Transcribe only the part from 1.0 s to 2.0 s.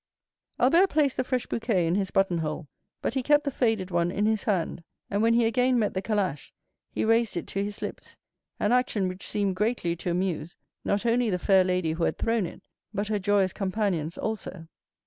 the fresh bouquet in